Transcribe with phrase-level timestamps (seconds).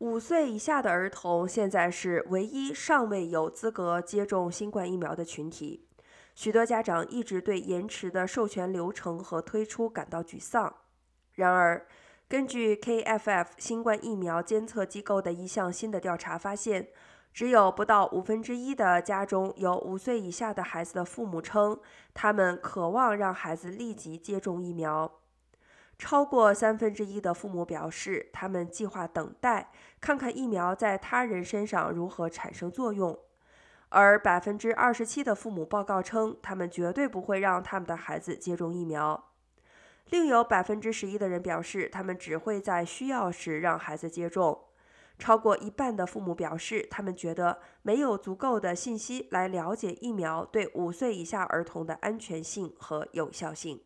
[0.00, 5.86] 五岁以下的儿童现在是唯一尚未有资格接种新冠疫苗的群体。
[6.34, 10.74] 许多家长一直对延迟的授权流程和推出感到沮丧。
[11.34, 11.86] 然而，
[12.26, 16.88] 根据 KFF 新冠疫苗监测机构的一项新的调查发现，
[17.34, 21.78] 只有不到五分之一的家中有五岁以下的孩子的父母称，
[22.14, 25.20] 他们渴望让孩子立即接种疫苗。
[26.00, 33.18] 超过三分之一的父母表示，他们计划等待，看看疫苗在他人身上如何产生作用。
[33.90, 39.32] 而百分之二十七的父母报告称，他们绝对不会让他们的孩子接种疫苗。
[40.08, 44.58] 另有百分之十一的人表示，他们只会在需要时让孩子接种。
[45.18, 53.82] 超过一半的父母表示，他们觉得没有足够的信息来了解疫苗对五岁以下儿童的安全性和有效性。